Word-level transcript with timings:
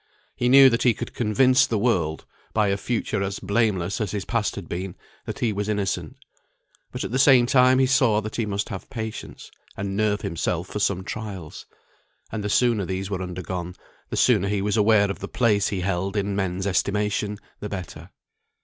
He 0.35 0.49
knew 0.49 0.67
that 0.71 0.81
he 0.81 0.95
could 0.95 1.13
convince 1.13 1.67
the 1.67 1.77
world, 1.77 2.25
by 2.53 2.69
a 2.69 2.75
future 2.75 3.21
as 3.21 3.37
blameless 3.37 4.01
as 4.01 4.09
his 4.09 4.25
past 4.25 4.55
had 4.55 4.67
been, 4.67 4.95
that 5.27 5.37
he 5.37 5.53
was 5.53 5.69
innocent. 5.69 6.17
But 6.91 7.03
at 7.03 7.11
the 7.11 7.19
same 7.19 7.45
time 7.45 7.77
he 7.77 7.85
saw 7.85 8.19
that 8.21 8.35
he 8.37 8.47
must 8.47 8.69
have 8.69 8.89
patience, 8.89 9.51
and 9.77 9.95
nerve 9.95 10.21
himself 10.21 10.69
for 10.69 10.79
some 10.79 11.03
trials; 11.03 11.67
and 12.31 12.43
the 12.43 12.49
sooner 12.49 12.83
these 12.87 13.11
were 13.11 13.21
undergone, 13.21 13.75
the 14.09 14.17
sooner 14.17 14.47
he 14.47 14.63
was 14.63 14.75
aware 14.75 15.11
of 15.11 15.19
the 15.19 15.27
place 15.27 15.67
he 15.67 15.81
held 15.81 16.17
in 16.17 16.35
men's 16.35 16.65
estimation, 16.65 17.37
the 17.59 17.69
better. 17.69 18.09